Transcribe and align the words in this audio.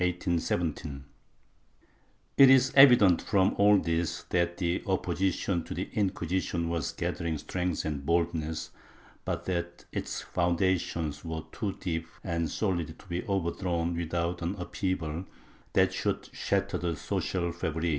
^ 0.01 1.01
It 2.35 2.49
is 2.49 2.71
evident 2.75 3.21
from 3.21 3.53
all 3.59 3.77
this 3.77 4.23
that 4.29 4.57
the 4.57 4.81
opposition 4.87 5.63
to 5.65 5.75
the 5.75 5.89
Inquisition 5.93 6.69
was 6.69 6.91
gathering 6.91 7.37
strength 7.37 7.85
and 7.85 8.03
boldness, 8.03 8.71
but 9.25 9.45
that 9.45 9.85
its 9.91 10.23
foundations 10.23 11.23
were 11.23 11.43
too 11.51 11.73
deep 11.79 12.07
and 12.23 12.49
solid 12.49 12.97
to 12.97 13.05
be 13.05 13.23
overthrown 13.27 13.95
without 13.95 14.41
an 14.41 14.55
upheaval 14.57 15.25
that 15.73 15.93
should 15.93 16.29
shatter 16.33 16.79
the 16.79 16.95
social 16.95 17.51
fabric. 17.51 17.89